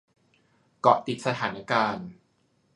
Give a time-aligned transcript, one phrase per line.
[0.81, 2.07] เกาะติดสถานการณ์